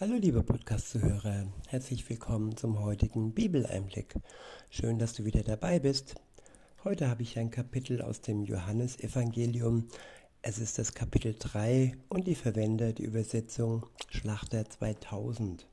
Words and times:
Hallo 0.00 0.14
liebe 0.14 0.44
Podcast-Zuhörer, 0.44 1.48
herzlich 1.66 2.08
willkommen 2.08 2.56
zum 2.56 2.78
heutigen 2.78 3.32
Bibeleinblick. 3.34 4.14
Schön, 4.70 5.00
dass 5.00 5.12
du 5.12 5.24
wieder 5.24 5.42
dabei 5.42 5.80
bist. 5.80 6.14
Heute 6.84 7.08
habe 7.10 7.22
ich 7.22 7.36
ein 7.36 7.50
Kapitel 7.50 8.00
aus 8.00 8.20
dem 8.20 8.44
Johannesevangelium. 8.44 9.88
Es 10.40 10.58
ist 10.58 10.78
das 10.78 10.94
Kapitel 10.94 11.34
3 11.36 11.96
und 12.10 12.28
ich 12.28 12.38
verwende 12.38 12.94
die 12.94 13.02
Übersetzung 13.02 13.86
Schlachter 14.08 14.70
2000. 14.70 15.66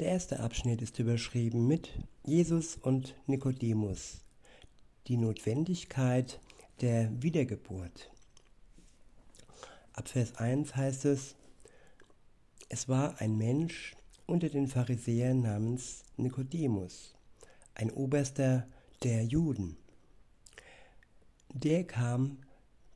Der 0.00 0.06
erste 0.06 0.40
Abschnitt 0.40 0.80
ist 0.80 0.98
überschrieben 0.98 1.66
mit 1.68 1.90
Jesus 2.24 2.78
und 2.80 3.16
Nikodemus. 3.26 4.22
Die 5.08 5.18
Notwendigkeit 5.18 6.40
der 6.80 7.10
Wiedergeburt. 7.22 8.10
Ab 9.92 10.08
Vers 10.08 10.36
1 10.36 10.74
heißt 10.74 11.04
es, 11.04 11.36
es 12.68 12.88
war 12.88 13.20
ein 13.20 13.36
Mensch 13.36 13.94
unter 14.26 14.48
den 14.48 14.66
Pharisäern 14.66 15.42
namens 15.42 16.02
Nikodemus, 16.16 17.14
ein 17.74 17.90
Oberster 17.90 18.66
der 19.02 19.24
Juden. 19.24 19.76
Der 21.52 21.84
kam 21.84 22.38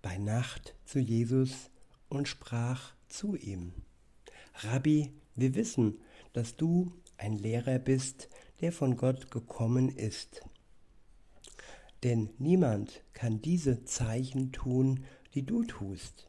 bei 0.03 0.19
Nacht 0.19 0.75
zu 0.85 0.99
Jesus 0.99 1.71
und 2.09 2.27
sprach 2.27 2.95
zu 3.09 3.37
ihm, 3.37 3.73
Rabbi, 4.55 5.13
wir 5.37 5.55
wissen, 5.55 6.01
dass 6.33 6.57
du 6.57 6.93
ein 7.17 7.35
Lehrer 7.35 7.79
bist, 7.79 8.29
der 8.61 8.73
von 8.73 8.97
Gott 8.97 9.31
gekommen 9.31 9.89
ist. 9.89 10.43
Denn 12.03 12.31
niemand 12.39 13.03
kann 13.13 13.41
diese 13.41 13.85
Zeichen 13.85 14.53
tun, 14.53 15.05
die 15.35 15.45
du 15.45 15.65
tust, 15.65 16.29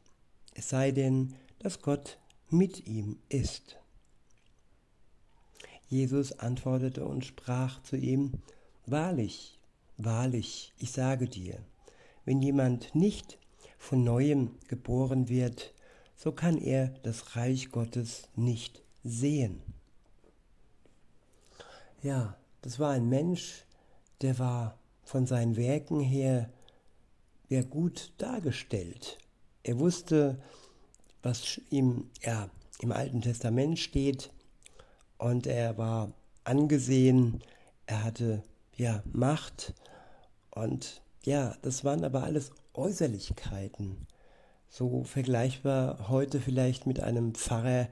es 0.54 0.70
sei 0.70 0.91
denn, 0.91 1.34
dass 1.60 1.82
Gott 1.82 2.20
mit 2.52 2.88
ihm 2.88 3.18
ist. 3.30 3.78
Jesus 5.88 6.40
antwortete 6.40 7.05
und 7.05 7.26
sprach 7.26 7.82
zu 7.84 7.98
ihm, 7.98 8.34
Wahrlich, 8.85 9.60
wahrlich, 9.98 10.74
ich 10.77 10.91
sage 10.91 11.27
dir, 11.27 11.58
wenn 12.26 12.41
jemand 12.41 12.96
nicht 12.96 13.38
von 13.77 14.04
neuem 14.04 14.52
geboren 14.68 15.30
wird, 15.30 15.74
so 16.16 16.32
kann 16.32 16.58
er 16.58 16.88
das 17.04 17.35
Reich 17.35 17.71
Gottes 17.71 18.30
nicht 18.35 18.82
sehen. 19.04 19.62
Ja, 22.02 22.38
das 22.62 22.80
war 22.80 22.91
ein 22.91 23.10
Mensch, 23.10 23.65
der 24.21 24.40
war 24.40 24.77
von 25.04 25.26
seinen 25.26 25.55
Werken 25.55 25.99
her 25.99 26.49
ja 27.49 27.63
gut 27.63 28.13
dargestellt. 28.18 29.18
Er 29.63 29.80
wusste, 29.80 30.41
was 31.24 31.62
ihm 31.70 32.10
ja, 32.22 32.50
im 32.80 32.91
Alten 32.91 33.22
Testament 33.22 33.80
steht. 33.80 34.32
Und 35.18 35.48
er 35.48 35.77
war 35.77 36.12
angesehen, 36.44 37.41
er 37.86 38.04
hatte 38.04 38.44
ja 38.76 39.04
Macht 39.12 39.74
und 40.49 41.02
ja, 41.24 41.55
das 41.62 41.84
waren 41.84 42.04
aber 42.04 42.24
alles 42.24 42.52
Äußerlichkeiten. 42.74 44.08
So 44.70 45.04
vergleichbar 45.04 46.10
heute 46.10 46.40
vielleicht 46.40 46.88
mit 46.88 46.99
einem 46.99 47.36
Pfarrer, 47.36 47.88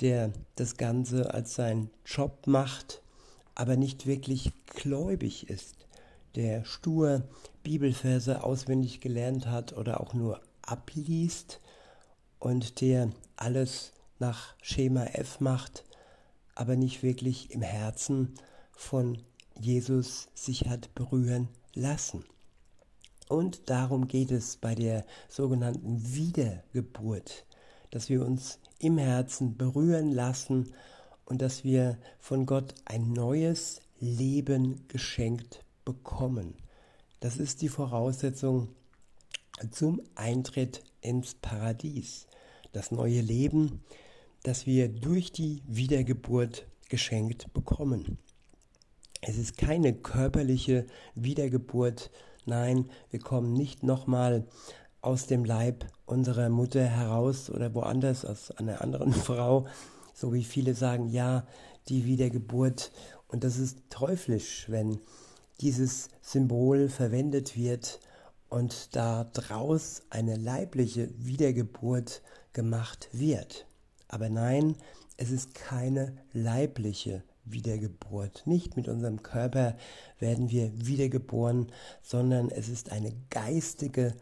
der 0.00 0.32
das 0.56 0.76
Ganze 0.76 1.34
als 1.34 1.54
seinen 1.54 1.90
Job 2.04 2.46
macht, 2.46 3.02
aber 3.54 3.76
nicht 3.76 4.06
wirklich 4.06 4.52
gläubig 4.66 5.50
ist, 5.50 5.86
der 6.34 6.64
stur 6.64 7.22
Bibelverse 7.62 8.42
auswendig 8.44 9.00
gelernt 9.00 9.46
hat 9.46 9.72
oder 9.72 10.00
auch 10.00 10.14
nur 10.14 10.40
abliest 10.62 11.60
und 12.42 12.80
der 12.80 13.08
alles 13.36 13.92
nach 14.18 14.56
Schema 14.62 15.04
F 15.04 15.38
macht, 15.38 15.84
aber 16.56 16.74
nicht 16.74 17.04
wirklich 17.04 17.52
im 17.52 17.62
Herzen 17.62 18.34
von 18.72 19.22
Jesus 19.60 20.26
sich 20.34 20.68
hat 20.68 20.92
berühren 20.96 21.48
lassen. 21.72 22.24
Und 23.28 23.70
darum 23.70 24.08
geht 24.08 24.32
es 24.32 24.56
bei 24.56 24.74
der 24.74 25.06
sogenannten 25.28 26.14
Wiedergeburt, 26.14 27.46
dass 27.92 28.08
wir 28.08 28.26
uns 28.26 28.58
im 28.80 28.98
Herzen 28.98 29.56
berühren 29.56 30.10
lassen 30.10 30.72
und 31.24 31.42
dass 31.42 31.62
wir 31.62 31.96
von 32.18 32.44
Gott 32.44 32.74
ein 32.86 33.12
neues 33.12 33.78
Leben 34.00 34.88
geschenkt 34.88 35.64
bekommen. 35.84 36.56
Das 37.20 37.36
ist 37.36 37.62
die 37.62 37.68
Voraussetzung 37.68 38.68
zum 39.70 40.02
Eintritt 40.16 40.82
ins 41.02 41.34
Paradies 41.34 42.26
das 42.72 42.90
neue 42.90 43.20
Leben, 43.20 43.82
das 44.42 44.66
wir 44.66 44.88
durch 44.88 45.32
die 45.32 45.62
Wiedergeburt 45.66 46.66
geschenkt 46.88 47.52
bekommen. 47.52 48.18
Es 49.20 49.38
ist 49.38 49.56
keine 49.56 49.94
körperliche 49.94 50.86
Wiedergeburt, 51.14 52.10
nein, 52.44 52.90
wir 53.10 53.20
kommen 53.20 53.52
nicht 53.52 53.82
nochmal 53.82 54.46
aus 55.00 55.26
dem 55.26 55.44
Leib 55.44 55.86
unserer 56.06 56.48
Mutter 56.48 56.84
heraus 56.84 57.50
oder 57.50 57.74
woanders 57.74 58.24
aus 58.24 58.50
einer 58.52 58.82
anderen 58.82 59.12
Frau, 59.12 59.66
so 60.14 60.32
wie 60.32 60.44
viele 60.44 60.74
sagen, 60.74 61.08
ja, 61.08 61.46
die 61.88 62.04
Wiedergeburt. 62.04 62.92
Und 63.28 63.44
das 63.44 63.58
ist 63.58 63.78
teuflisch, 63.90 64.66
wenn 64.68 64.98
dieses 65.60 66.08
Symbol 66.20 66.88
verwendet 66.88 67.56
wird 67.56 68.00
und 68.52 68.94
da 68.94 69.24
draus 69.32 70.02
eine 70.10 70.36
leibliche 70.36 71.08
Wiedergeburt 71.16 72.20
gemacht 72.52 73.08
wird. 73.10 73.66
Aber 74.08 74.28
nein, 74.28 74.76
es 75.16 75.30
ist 75.30 75.54
keine 75.54 76.18
leibliche 76.34 77.22
Wiedergeburt. 77.46 78.42
Nicht 78.44 78.76
mit 78.76 78.88
unserem 78.88 79.22
Körper 79.22 79.74
werden 80.18 80.50
wir 80.50 80.70
wiedergeboren, 80.86 81.72
sondern 82.02 82.50
es 82.50 82.68
ist 82.68 82.92
eine 82.92 83.14
geistige 83.30 84.14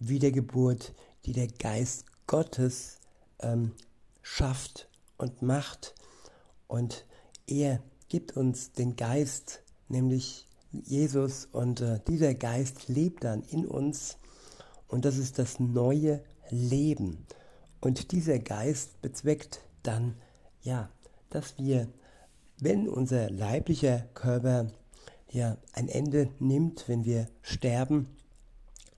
Wiedergeburt, 0.00 0.92
die 1.24 1.32
der 1.32 1.48
Geist 1.48 2.04
Gottes 2.26 2.98
ähm, 3.38 3.72
schafft 4.20 4.86
und 5.16 5.40
macht. 5.40 5.94
Und 6.66 7.06
er 7.46 7.82
gibt 8.10 8.36
uns 8.36 8.70
den 8.72 8.96
Geist, 8.96 9.62
nämlich 9.88 10.47
Jesus, 10.70 11.48
und 11.50 11.80
äh, 11.80 12.00
dieser 12.06 12.34
Geist 12.34 12.88
lebt 12.88 13.24
dann 13.24 13.42
in 13.42 13.66
uns. 13.66 14.18
Und 14.86 15.04
das 15.04 15.16
ist 15.16 15.38
das 15.38 15.60
neue 15.60 16.22
Leben. 16.50 17.26
Und 17.80 18.12
dieser 18.12 18.38
Geist 18.38 19.00
bezweckt 19.00 19.60
dann, 19.82 20.16
ja, 20.62 20.90
dass 21.30 21.58
wir, 21.58 21.88
wenn 22.60 22.88
unser 22.88 23.30
leiblicher 23.30 24.00
Körper 24.14 24.68
ja 25.30 25.56
ein 25.72 25.88
Ende 25.88 26.30
nimmt, 26.38 26.88
wenn 26.88 27.04
wir 27.04 27.28
sterben, 27.42 28.08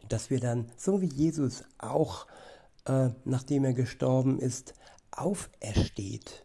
dass 0.08 0.30
wir 0.30 0.40
dann, 0.40 0.70
so 0.76 1.00
wie 1.00 1.06
Jesus 1.06 1.64
auch, 1.78 2.26
äh, 2.86 3.10
nachdem 3.24 3.64
er 3.64 3.74
gestorben 3.74 4.38
ist, 4.38 4.74
aufersteht. 5.10 6.44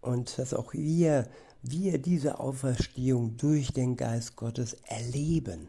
Und 0.00 0.38
dass 0.38 0.54
auch 0.54 0.72
wir, 0.72 1.28
wir 1.70 1.98
diese 1.98 2.40
Auferstehung 2.40 3.36
durch 3.36 3.72
den 3.72 3.96
Geist 3.96 4.36
Gottes 4.36 4.74
erleben. 4.84 5.68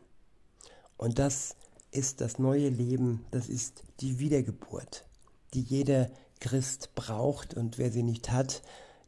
Und 0.98 1.20
das 1.20 1.56
ist 1.92 2.22
das 2.22 2.40
neue 2.40 2.70
Leben, 2.70 3.26
das 3.32 3.50
ist 3.50 3.84
die 4.02 4.20
Wiedergeburt 4.20 5.08
die 5.54 5.62
jeder 5.62 6.10
Christ 6.40 6.94
braucht 6.96 7.54
und 7.54 7.78
wer 7.78 7.92
sie 7.92 8.04
nicht 8.04 8.32
hat, 8.32 8.62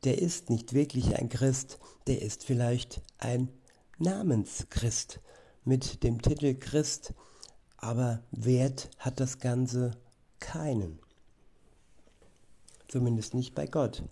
der 0.03 0.19
ist 0.19 0.49
nicht 0.49 0.73
wirklich 0.73 1.15
ein 1.17 1.29
Christ, 1.29 1.79
der 2.07 2.21
ist 2.21 2.43
vielleicht 2.43 3.01
ein 3.17 3.49
Namenschrist 3.97 5.19
mit 5.65 6.03
dem 6.03 6.21
Titel 6.21 6.55
Christ, 6.55 7.13
aber 7.77 8.23
Wert 8.31 8.89
hat 8.97 9.19
das 9.19 9.39
Ganze 9.39 9.91
keinen. 10.39 10.99
Zumindest 12.87 13.33
nicht 13.33 13.53
bei 13.53 13.67
Gott. 13.67 14.03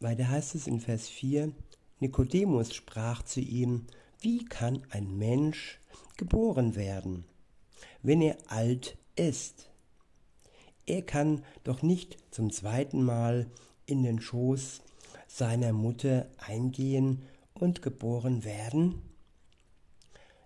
Weiter 0.00 0.28
heißt 0.28 0.54
es 0.54 0.66
in 0.66 0.80
Vers 0.80 1.08
4, 1.08 1.52
Nikodemus 2.00 2.74
sprach 2.74 3.22
zu 3.22 3.40
ihm, 3.40 3.86
wie 4.20 4.44
kann 4.44 4.82
ein 4.90 5.16
Mensch 5.16 5.80
geboren 6.16 6.74
werden? 6.76 7.24
wenn 8.06 8.20
er 8.20 8.36
alt 8.46 8.96
ist. 9.16 9.68
Er 10.86 11.02
kann 11.02 11.42
doch 11.64 11.82
nicht 11.82 12.16
zum 12.30 12.52
zweiten 12.52 13.02
Mal 13.02 13.50
in 13.84 14.04
den 14.04 14.20
Schoß 14.20 14.80
seiner 15.26 15.72
Mutter 15.72 16.30
eingehen 16.38 17.22
und 17.52 17.82
geboren 17.82 18.44
werden? 18.44 19.02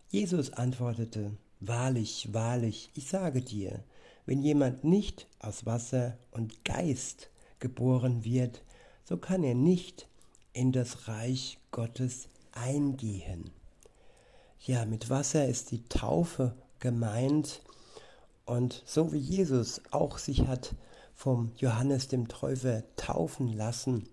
Jesus 0.08 0.54
antwortete, 0.54 1.36
Wahrlich, 1.60 2.32
wahrlich, 2.32 2.90
ich 2.94 3.08
sage 3.08 3.42
dir, 3.42 3.84
wenn 4.24 4.40
jemand 4.40 4.82
nicht 4.82 5.26
aus 5.38 5.66
Wasser 5.66 6.16
und 6.30 6.64
Geist 6.64 7.28
geboren 7.58 8.24
wird, 8.24 8.62
so 9.10 9.16
kann 9.16 9.42
er 9.42 9.56
nicht 9.56 10.06
in 10.52 10.70
das 10.70 11.08
Reich 11.08 11.58
Gottes 11.72 12.28
eingehen. 12.52 13.50
Ja, 14.60 14.84
mit 14.84 15.10
Wasser 15.10 15.48
ist 15.48 15.72
die 15.72 15.82
Taufe 15.88 16.54
gemeint 16.78 17.60
Und 18.44 18.84
so 18.86 19.12
wie 19.12 19.18
Jesus 19.18 19.82
auch 19.90 20.16
sich 20.18 20.46
hat 20.46 20.76
vom 21.16 21.50
Johannes 21.56 22.06
dem 22.06 22.28
Täufer 22.28 22.84
taufen 22.94 23.52
lassen, 23.52 24.08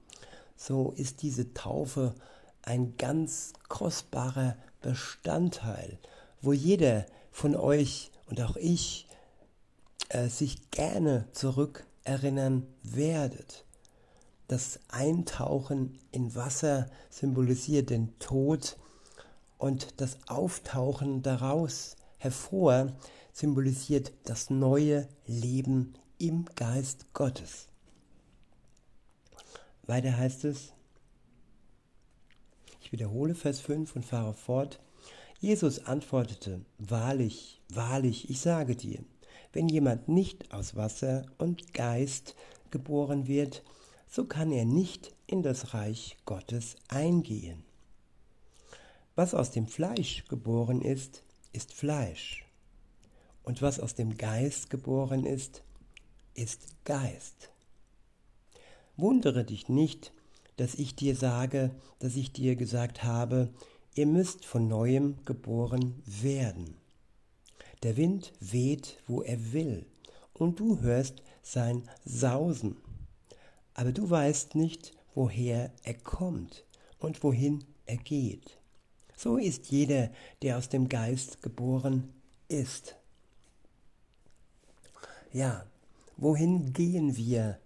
so 0.56 0.94
ist 0.96 1.22
diese 1.22 1.54
Taufe 1.54 2.16
ein 2.64 2.98
ganz 2.98 3.54
kostbarer 3.70 4.58
Bestandteil, 4.82 6.00
wo 6.42 6.54
jeder 6.54 7.06
von 7.32 7.56
euch 7.56 8.12
und 8.26 8.42
auch 8.42 8.56
ich 8.56 9.08
äh, 10.10 10.28
sich 10.28 10.72
gerne 10.72 11.28
zurückerinnern 11.34 12.66
werdet. 12.82 13.67
Das 14.48 14.80
Eintauchen 14.88 16.00
in 16.12 16.34
Wasser 16.34 16.90
symbolisiert 17.10 17.90
den 17.90 18.18
Tod 18.20 18.78
und 19.58 20.00
das 20.00 20.18
Auftauchen 20.28 21.22
daraus 21.22 21.98
hervor 22.18 22.94
symbolisiert 23.34 24.14
das 24.24 24.50
neue 24.50 25.08
Leben 25.26 25.94
im 26.18 26.46
Geist 26.56 27.14
Gottes. 27.14 27.68
Weiter 29.84 30.18
heißt 30.18 30.46
es, 30.46 30.74
ich 32.82 32.94
wiederhole 32.94 33.36
Vers 33.36 33.60
5 33.60 33.98
und 33.98 34.06
fahre 34.06 34.34
fort. 34.34 34.80
Jesus 35.42 35.86
antwortete, 35.86 36.62
Wahrlich, 36.78 37.62
wahrlich, 37.68 38.30
ich 38.30 38.40
sage 38.40 38.78
dir, 38.78 39.04
wenn 39.52 39.68
jemand 39.68 40.08
nicht 40.08 40.54
aus 40.54 40.78
Wasser 40.78 41.26
und 41.38 41.74
Geist 41.74 42.36
geboren 42.72 43.28
wird, 43.28 43.64
so 44.10 44.26
kann 44.26 44.52
er 44.52 44.66
nicht 44.66 45.14
in 45.28 45.44
das 45.44 45.74
Reich 45.74 46.18
Gottes 46.26 46.76
eingehen. 46.88 47.64
Was 49.16 49.34
aus 49.34 49.52
dem 49.52 49.68
Fleisch 49.68 50.26
geboren 50.28 50.82
ist, 50.82 51.24
ist 51.52 51.74
Fleisch. 51.74 52.46
Und 53.44 53.62
was 53.62 53.80
aus 53.80 53.96
dem 53.96 54.18
Geist 54.18 54.70
geboren 54.70 55.26
ist, 55.26 55.64
ist 56.34 56.68
Geist. 56.86 57.50
Wundere 58.96 59.44
dich 59.44 59.70
nicht, 59.70 60.14
dass 60.58 60.76
ich 60.76 60.96
dir 60.96 61.16
sage, 61.16 61.72
dass 62.00 62.16
ich 62.16 62.32
dir 62.32 62.56
gesagt 62.56 63.04
habe, 63.04 63.54
ihr 63.96 64.06
müsst 64.06 64.46
von 64.46 64.68
neuem 64.68 65.24
geboren 65.26 66.02
werden. 66.06 66.76
Der 67.84 67.98
Wind 67.98 68.34
weht, 68.40 68.98
wo 69.08 69.22
er 69.22 69.54
will, 69.54 69.86
und 70.34 70.60
du 70.60 70.82
hörst 70.82 71.22
sein 71.42 71.88
Sausen, 72.06 72.78
aber 73.78 73.94
du 73.94 74.10
weißt 74.10 74.56
nicht, 74.56 74.92
woher 75.16 75.72
er 75.84 75.94
kommt 75.94 76.66
und 77.00 77.24
wohin 77.24 77.64
er 77.86 77.98
geht. 77.98 78.58
So 79.16 79.38
ist 79.38 79.68
jeder, 79.68 80.10
der 80.42 80.58
aus 80.58 80.68
dem 80.68 80.90
Geist 80.90 81.42
geboren 81.42 82.12
ist. 82.50 82.96
Ja, 85.32 85.66
wohin 86.18 86.74
gehen 86.74 87.16
wir 87.16 87.60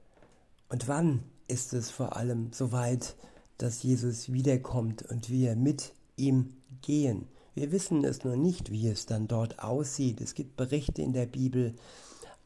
und 0.69 0.87
wann 0.87 1.23
ist 1.47 1.73
es 1.73 1.89
vor 1.89 2.15
allem 2.15 2.51
soweit, 2.51 3.15
dass 3.57 3.81
Jesus 3.81 4.31
wiederkommt 4.31 5.03
und 5.03 5.29
wir 5.29 5.55
mit 5.55 5.93
ihm 6.17 6.53
gehen? 6.81 7.27
Wir 7.55 7.71
wissen 7.71 8.03
es 8.03 8.23
nur 8.25 8.35
nicht, 8.35 8.69
wie 8.69 8.87
es 8.87 9.05
dann 9.05 9.27
dort 9.27 9.59
aussieht. 9.59 10.19
Es 10.19 10.33
gibt 10.33 10.57
Berichte 10.57 11.01
in 11.01 11.13
der 11.13 11.25
Bibel, 11.25 11.73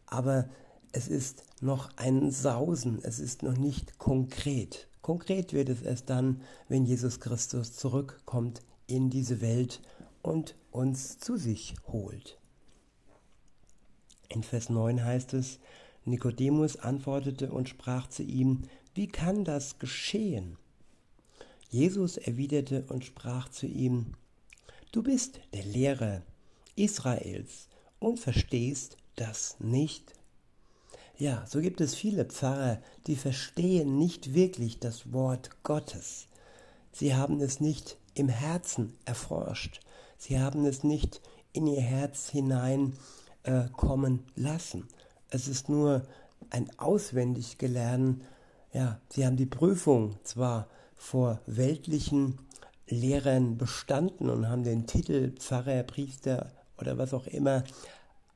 aber 0.05 0.49
es 0.95 1.09
ist 1.09 1.43
noch 1.59 1.89
ein 1.97 2.31
Sausen, 2.31 2.99
es 3.03 3.19
ist 3.19 3.43
noch 3.43 3.57
nicht 3.57 3.97
konkret. 3.97 4.87
Konkret 5.01 5.51
wird 5.51 5.67
es 5.67 5.81
erst 5.81 6.09
dann, 6.09 6.41
wenn 6.69 6.85
Jesus 6.85 7.19
Christus 7.19 7.73
zurückkommt 7.73 8.61
in 8.87 9.09
diese 9.09 9.41
Welt 9.41 9.81
und 10.21 10.55
uns 10.71 11.19
zu 11.19 11.35
sich 11.35 11.75
holt. 11.87 12.39
In 14.29 14.41
Vers 14.41 14.69
9 14.69 15.03
heißt 15.03 15.33
es, 15.33 15.59
Nikodemus 16.05 16.77
antwortete 16.77 17.51
und 17.51 17.67
sprach 17.67 18.07
zu 18.07 18.23
ihm, 18.23 18.61
wie 18.93 19.07
kann 19.07 19.43
das 19.43 19.79
geschehen? 19.79 20.57
Jesus 21.69 22.15
erwiderte 22.15 22.85
und 22.87 23.03
sprach 23.03 23.49
zu 23.49 23.67
ihm, 23.67 24.13
Du 24.93 25.03
bist 25.03 25.41
der 25.51 25.65
Lehrer 25.65 26.21
Israels 26.77 27.67
und 27.99 28.17
verstehst 28.17 28.95
das 29.17 29.57
nicht. 29.59 30.14
Ja, 31.17 31.45
so 31.47 31.61
gibt 31.61 31.79
es 31.79 31.95
viele 31.95 32.25
Pfarrer, 32.25 32.79
die 33.07 33.15
verstehen 33.15 33.97
nicht 33.97 34.33
wirklich 34.33 34.79
das 34.79 35.13
Wort 35.13 35.49
Gottes. 35.63 36.27
Sie 36.91 37.15
haben 37.15 37.39
es 37.39 37.61
nicht 37.61 37.97
im 38.15 38.27
Herzen 38.27 38.97
erforscht. 39.05 39.79
Sie 40.17 40.39
haben 40.39 40.65
es 40.65 40.83
nicht 40.83 41.21
in 41.53 41.67
ihr 41.67 41.81
Herz 41.81 42.29
hinein 42.29 42.97
äh, 43.43 43.69
kommen 43.71 44.23
lassen. 44.35 44.89
Es 45.29 45.47
ist 45.47 45.69
nur 45.69 46.05
ein 46.49 46.69
auswendig 46.77 47.57
gelernt. 47.57 48.21
Ja, 48.73 48.99
sie 49.09 49.25
haben 49.25 49.37
die 49.37 49.45
Prüfung 49.45 50.17
zwar 50.23 50.67
vor 50.95 51.39
weltlichen 51.45 52.39
Lehrern 52.87 53.57
bestanden 53.57 54.29
und 54.29 54.49
haben 54.49 54.63
den 54.63 54.85
Titel 54.85 55.31
Pfarrer, 55.31 55.83
Priester 55.83 56.51
oder 56.77 56.97
was 56.97 57.13
auch 57.13 57.27
immer, 57.27 57.63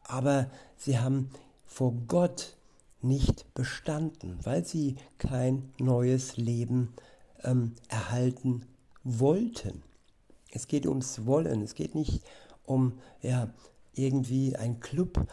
aber 0.05 0.49
sie 0.77 0.97
haben 0.97 1.29
vor 1.65 1.93
Gott 2.07 2.55
nicht 3.01 3.53
bestanden, 3.53 4.37
weil 4.43 4.65
sie 4.65 4.95
kein 5.17 5.71
neues 5.79 6.37
Leben 6.37 6.93
ähm, 7.43 7.75
erhalten 7.87 8.65
wollten. 9.03 9.83
Es 10.51 10.67
geht 10.67 10.85
ums 10.85 11.25
Wollen, 11.25 11.61
es 11.61 11.75
geht 11.75 11.95
nicht 11.95 12.23
um 12.65 12.99
ja, 13.21 13.53
irgendwie 13.93 14.55
ein 14.55 14.79
Club, 14.79 15.27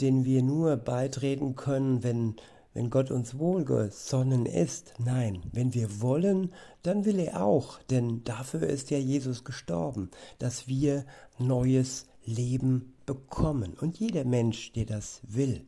den 0.00 0.24
wir 0.24 0.42
nur 0.42 0.76
beitreten 0.76 1.54
können, 1.54 2.02
wenn, 2.02 2.36
wenn 2.72 2.90
Gott 2.90 3.10
uns 3.10 3.38
wohlgesonnen 3.38 4.46
ist. 4.46 4.94
Nein, 4.98 5.42
wenn 5.52 5.74
wir 5.74 6.00
wollen, 6.00 6.52
dann 6.82 7.04
will 7.04 7.18
er 7.18 7.44
auch, 7.44 7.80
denn 7.90 8.24
dafür 8.24 8.62
ist 8.64 8.90
ja 8.90 8.98
Jesus 8.98 9.44
gestorben, 9.44 10.10
dass 10.38 10.66
wir 10.66 11.04
neues 11.38 12.06
Leben 12.24 12.94
bekommen. 13.06 13.74
Und 13.80 13.98
jeder 13.98 14.24
Mensch, 14.24 14.72
der 14.72 14.86
das 14.86 15.20
will, 15.22 15.66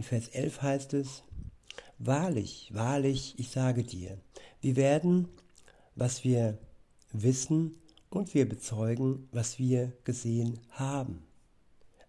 In 0.00 0.04
Vers 0.04 0.28
11 0.28 0.62
heißt 0.62 0.94
es, 0.94 1.24
Wahrlich, 1.98 2.70
wahrlich, 2.72 3.34
ich 3.36 3.50
sage 3.50 3.84
dir, 3.84 4.16
wir 4.62 4.76
werden, 4.76 5.28
was 5.94 6.24
wir 6.24 6.56
wissen, 7.12 7.74
und 8.08 8.32
wir 8.32 8.48
bezeugen, 8.48 9.28
was 9.30 9.58
wir 9.58 9.92
gesehen 10.04 10.58
haben. 10.70 11.26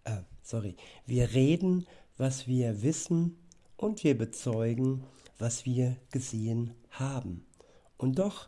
Äh, 0.05 0.21
sorry, 0.41 0.77
wir 1.05 1.33
reden, 1.33 1.85
was 2.15 2.47
wir 2.47 2.81
wissen, 2.81 3.35
und 3.75 4.05
wir 4.05 4.17
bezeugen, 4.17 5.03
was 5.37 5.65
wir 5.65 5.97
gesehen 6.11 6.73
haben. 6.91 7.45
Und 7.97 8.19
doch 8.19 8.47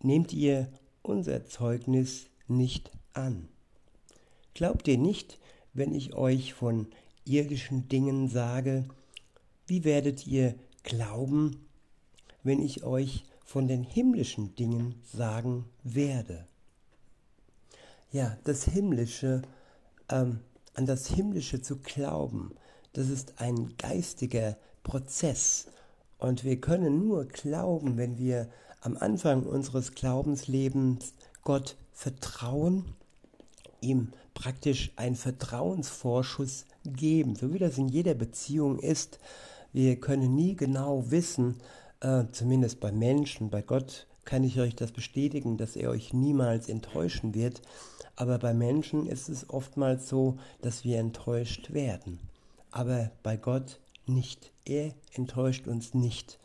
nehmt 0.00 0.32
ihr 0.32 0.68
unser 1.02 1.44
Zeugnis 1.44 2.30
nicht 2.46 2.92
an. 3.14 3.48
Glaubt 4.54 4.86
ihr 4.86 4.98
nicht, 4.98 5.40
wenn 5.72 5.92
ich 5.92 6.14
euch 6.14 6.54
von 6.54 6.86
irdischen 7.24 7.88
Dingen 7.88 8.28
sage, 8.28 8.86
wie 9.66 9.84
werdet 9.84 10.26
ihr 10.26 10.54
glauben, 10.82 11.66
wenn 12.42 12.60
ich 12.60 12.84
euch 12.84 13.24
von 13.44 13.68
den 13.68 13.82
himmlischen 13.82 14.54
Dingen 14.54 14.94
sagen 15.04 15.64
werde? 15.84 16.46
Ja, 18.12 18.36
das 18.44 18.64
Himmlische, 18.64 19.42
ähm, 20.08 20.40
an 20.74 20.86
das 20.86 21.06
Himmlische 21.06 21.62
zu 21.62 21.78
glauben, 21.78 22.52
das 22.92 23.08
ist 23.08 23.40
ein 23.40 23.76
geistiger 23.76 24.56
Prozess. 24.82 25.68
Und 26.18 26.44
wir 26.44 26.60
können 26.60 27.06
nur 27.06 27.26
glauben, 27.26 27.96
wenn 27.96 28.18
wir 28.18 28.48
am 28.80 28.96
Anfang 28.96 29.44
unseres 29.44 29.92
Glaubenslebens 29.92 31.14
Gott 31.42 31.76
vertrauen, 31.92 32.96
ihm 33.80 34.12
praktisch 34.34 34.92
einen 34.96 35.16
Vertrauensvorschuss 35.16 36.64
geben, 36.84 37.36
so 37.36 37.52
wie 37.52 37.58
das 37.58 37.78
in 37.78 37.88
jeder 37.88 38.14
Beziehung 38.14 38.78
ist. 38.78 39.18
Wir 39.72 40.00
können 40.00 40.34
nie 40.34 40.56
genau 40.56 41.10
wissen, 41.10 41.56
äh, 42.00 42.24
zumindest 42.32 42.80
bei 42.80 42.92
Menschen, 42.92 43.50
bei 43.50 43.62
Gott 43.62 44.06
kann 44.24 44.44
ich 44.44 44.60
euch 44.60 44.76
das 44.76 44.92
bestätigen, 44.92 45.56
dass 45.56 45.76
er 45.76 45.90
euch 45.90 46.12
niemals 46.12 46.68
enttäuschen 46.68 47.34
wird. 47.34 47.62
Aber 48.16 48.38
bei 48.38 48.54
Menschen 48.54 49.06
ist 49.06 49.28
es 49.28 49.48
oftmals 49.48 50.08
so, 50.08 50.38
dass 50.62 50.84
wir 50.84 50.98
enttäuscht 50.98 51.72
werden. 51.72 52.18
Aber 52.70 53.10
bei 53.22 53.36
Gott 53.36 53.80
nicht. 54.06 54.52
Er 54.64 54.92
enttäuscht 55.14 55.66
uns 55.66 55.94
nicht. 55.94 56.38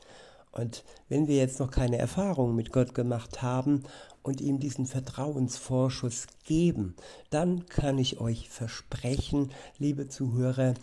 Und 0.51 0.84
wenn 1.10 1.27
wir 1.27 1.36
jetzt 1.36 1.60
noch 1.60 1.70
keine 1.70 1.98
Erfahrung 1.98 2.56
mit 2.56 2.72
Gott 2.72 2.94
gemacht 2.96 3.42
haben 3.42 3.84
und 4.25 4.41
ihm 4.41 4.60
diesen 4.60 4.88
Vertrauensvorschuss 4.88 6.25
geben, 6.46 6.96
dann 7.29 7.67
kann 7.67 8.00
ich 8.00 8.20
euch 8.20 8.50
versprechen, 8.50 9.51
liebe 9.77 10.08
Zuhörer, 10.08 10.74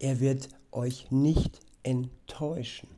er 0.00 0.18
wird 0.18 0.48
euch 0.72 1.10
nicht 1.10 1.60
enttäuschen. 1.82 2.88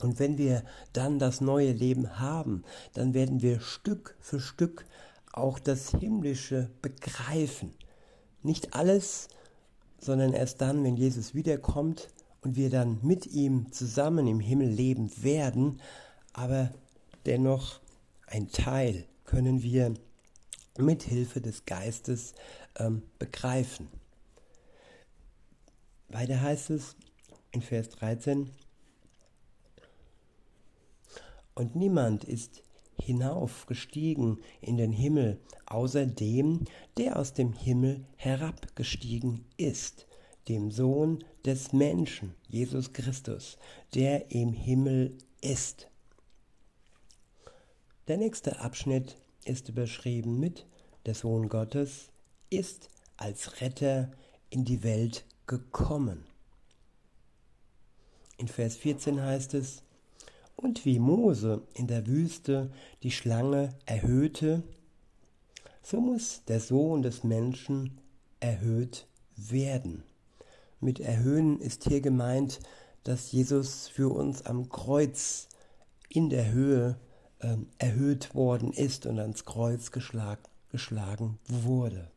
Und 0.00 0.18
wenn 0.18 0.38
wir 0.38 0.64
dann 0.92 1.20
das 1.20 1.40
neue 1.40 1.70
Leben 1.70 2.18
haben, 2.18 2.64
dann 2.94 3.14
werden 3.14 3.42
wir 3.42 3.60
Stück 3.60 4.16
für 4.18 4.40
Stück 4.40 4.86
auch 5.32 5.60
das 5.60 5.92
Himmlische 5.92 6.68
begreifen. 6.82 7.74
Nicht 8.42 8.74
alles, 8.74 9.28
sondern 10.00 10.32
erst 10.32 10.60
dann, 10.60 10.82
wenn 10.82 10.96
Jesus 10.96 11.32
wiederkommt 11.32 12.08
und 12.40 12.56
wir 12.56 12.70
dann 12.70 12.98
mit 13.02 13.24
ihm 13.26 13.70
zusammen 13.70 14.26
im 14.26 14.40
Himmel 14.40 14.68
leben 14.68 15.12
werden, 15.22 15.80
aber 16.32 16.70
dennoch 17.24 17.80
ein 18.30 18.50
Teil 18.50 19.06
können 19.24 19.62
wir 19.62 19.94
mit 20.78 21.02
Hilfe 21.02 21.40
des 21.40 21.64
Geistes 21.64 22.34
ähm, 22.76 23.02
begreifen. 23.18 23.88
Weiter 26.08 26.40
heißt 26.40 26.70
es 26.70 26.96
in 27.50 27.62
Vers 27.62 27.90
13, 27.90 28.50
und 31.54 31.74
niemand 31.74 32.22
ist 32.22 32.62
hinaufgestiegen 33.02 34.38
in 34.60 34.76
den 34.76 34.92
Himmel, 34.92 35.40
außer 35.66 36.06
dem, 36.06 36.64
der 36.96 37.18
aus 37.18 37.32
dem 37.32 37.52
Himmel 37.52 38.04
herabgestiegen 38.16 39.44
ist, 39.56 40.06
dem 40.48 40.70
Sohn 40.70 41.24
des 41.44 41.72
Menschen, 41.72 42.34
Jesus 42.48 42.92
Christus, 42.92 43.58
der 43.94 44.30
im 44.30 44.52
Himmel 44.52 45.18
ist. 45.40 45.88
Der 48.08 48.16
nächste 48.16 48.60
Abschnitt 48.60 49.18
ist 49.44 49.68
überschrieben 49.68 50.40
mit 50.40 50.64
Der 51.04 51.14
Sohn 51.14 51.50
Gottes 51.50 52.08
ist 52.48 52.88
als 53.18 53.60
Retter 53.60 54.10
in 54.48 54.64
die 54.64 54.82
Welt 54.82 55.26
gekommen. 55.46 56.24
In 58.38 58.48
Vers 58.48 58.76
14 58.76 59.20
heißt 59.20 59.52
es, 59.52 59.82
und 60.56 60.86
wie 60.86 60.98
Mose 60.98 61.60
in 61.74 61.86
der 61.86 62.06
Wüste 62.06 62.72
die 63.02 63.10
Schlange 63.10 63.74
erhöhte, 63.84 64.62
so 65.82 66.00
muss 66.00 66.42
der 66.48 66.60
Sohn 66.60 67.02
des 67.02 67.24
Menschen 67.24 68.00
erhöht 68.40 69.06
werden. 69.36 70.02
Mit 70.80 70.98
erhöhen 70.98 71.60
ist 71.60 71.84
hier 71.84 72.00
gemeint, 72.00 72.60
dass 73.04 73.32
Jesus 73.32 73.86
für 73.86 74.08
uns 74.08 74.46
am 74.46 74.70
Kreuz 74.70 75.48
in 76.08 76.30
der 76.30 76.50
Höhe 76.50 76.98
äh, 77.40 77.56
erhöht 77.78 78.34
worden 78.34 78.72
ist 78.72 79.06
und 79.06 79.18
ans 79.18 79.44
Kreuz 79.44 79.90
geschlag, 79.90 80.38
geschlagen 80.70 81.38
wurde. 81.46 82.10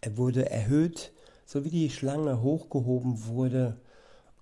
Er 0.00 0.16
wurde 0.16 0.50
erhöht, 0.50 1.12
so 1.44 1.64
wie 1.64 1.70
die 1.70 1.90
Schlange 1.90 2.42
hochgehoben 2.42 3.26
wurde 3.26 3.80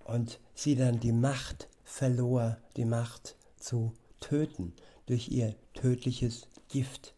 und 0.05 0.41
sie 0.55 0.77
dann 0.77 1.01
die 1.01 1.13
Macht 1.13 1.69
verlor 1.85 2.59
die 2.77 2.85
Macht 2.85 3.37
zu 3.59 3.93
töten 4.21 4.75
durch 5.07 5.29
ihr 5.29 5.55
tödliches 5.73 6.49
Gift. 6.69 7.15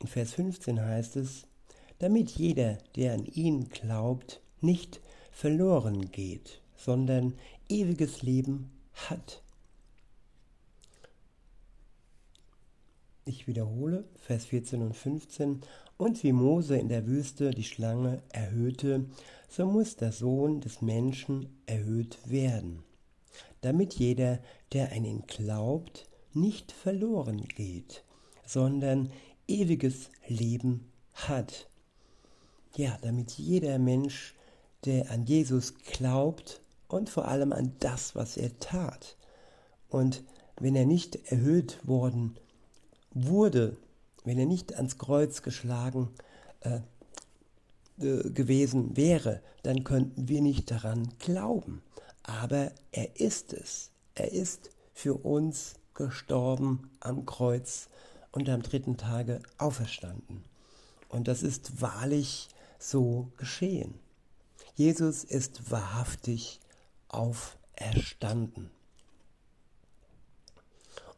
In 0.00 0.06
Vers 0.06 0.32
15 0.32 0.80
heißt 0.80 1.16
es, 1.16 1.46
damit 1.98 2.30
jeder, 2.30 2.78
der 2.96 3.12
an 3.12 3.26
ihn 3.26 3.68
glaubt, 3.68 4.40
nicht 4.60 5.00
verloren 5.30 6.10
geht, 6.10 6.62
sondern 6.76 7.34
ewiges 7.68 8.22
Leben 8.22 8.70
hat. 8.94 9.42
Ich 13.26 13.46
wiederhole 13.46 14.04
Vers 14.16 14.46
14 14.46 14.82
und 14.82 14.96
15. 14.96 15.60
Und 15.98 16.22
wie 16.22 16.32
Mose 16.32 16.78
in 16.78 16.88
der 16.88 17.06
Wüste 17.06 17.50
die 17.50 17.64
Schlange 17.64 18.22
erhöhte, 18.30 19.04
so 19.48 19.66
muss 19.66 19.96
der 19.96 20.12
Sohn 20.12 20.60
des 20.60 20.80
Menschen 20.80 21.60
erhöht 21.66 22.18
werden, 22.24 22.82
damit 23.60 23.94
jeder, 23.94 24.38
der 24.72 24.92
an 24.92 25.04
ihn 25.04 25.24
glaubt, 25.26 26.08
nicht 26.32 26.72
verloren 26.72 27.46
geht, 27.46 28.04
sondern 28.46 29.10
ewiges 29.46 30.08
Leben 30.26 30.90
hat. 31.12 31.68
Ja, 32.76 32.96
damit 33.02 33.32
jeder 33.32 33.78
Mensch, 33.78 34.34
der 34.86 35.10
an 35.10 35.26
Jesus 35.26 35.74
glaubt 35.74 36.62
und 36.88 37.10
vor 37.10 37.28
allem 37.28 37.52
an 37.52 37.72
das, 37.80 38.14
was 38.14 38.38
er 38.38 38.58
tat, 38.60 39.16
und 39.90 40.22
wenn 40.58 40.76
er 40.76 40.86
nicht 40.86 41.30
erhöht 41.30 41.86
worden 41.86 42.36
wurde, 43.12 43.76
wenn 44.24 44.38
er 44.38 44.46
nicht 44.46 44.74
ans 44.76 44.98
Kreuz 44.98 45.42
geschlagen 45.42 46.08
äh, 46.60 46.80
äh, 48.00 48.30
gewesen 48.30 48.96
wäre, 48.96 49.42
dann 49.62 49.84
könnten 49.84 50.28
wir 50.28 50.40
nicht 50.40 50.70
daran 50.70 51.08
glauben. 51.18 51.82
Aber 52.22 52.72
er 52.92 53.20
ist 53.20 53.52
es. 53.52 53.90
Er 54.14 54.32
ist 54.32 54.70
für 54.94 55.14
uns 55.14 55.74
gestorben 55.94 56.90
am 57.00 57.26
Kreuz 57.26 57.88
und 58.32 58.48
am 58.48 58.62
dritten 58.62 58.96
Tage 58.96 59.40
auferstanden. 59.58 60.44
Und 61.08 61.28
das 61.28 61.42
ist 61.42 61.80
wahrlich 61.80 62.48
so 62.78 63.32
geschehen. 63.36 63.94
Jesus 64.74 65.24
ist 65.24 65.70
wahrhaftig 65.70 66.60
auferstanden. 67.08 68.70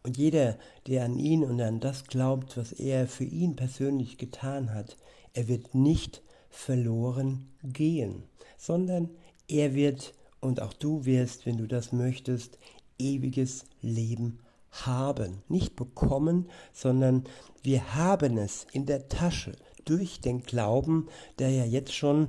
Und 0.04 0.16
jeder, 0.16 0.58
der 0.86 1.04
an 1.04 1.18
ihn 1.18 1.44
und 1.44 1.60
an 1.60 1.80
das 1.80 2.04
glaubt, 2.04 2.56
was 2.56 2.72
er 2.72 3.06
für 3.06 3.24
ihn 3.24 3.54
persönlich 3.54 4.18
getan 4.18 4.74
hat, 4.74 4.96
er 5.32 5.48
wird 5.48 5.74
nicht 5.74 6.22
verloren 6.50 7.48
gehen, 7.62 8.24
sondern 8.58 9.10
er 9.48 9.74
wird 9.74 10.14
und 10.40 10.60
auch 10.60 10.72
du 10.72 11.04
wirst, 11.04 11.46
wenn 11.46 11.56
du 11.56 11.66
das 11.66 11.92
möchtest, 11.92 12.58
ewiges 12.98 13.64
Leben 13.80 14.40
haben. 14.70 15.42
Nicht 15.48 15.76
bekommen, 15.76 16.48
sondern 16.72 17.24
wir 17.62 17.94
haben 17.94 18.38
es 18.38 18.66
in 18.72 18.86
der 18.86 19.08
Tasche 19.08 19.52
durch 19.84 20.20
den 20.20 20.42
Glauben, 20.42 21.08
der 21.38 21.50
ja 21.50 21.64
jetzt 21.64 21.94
schon 21.94 22.28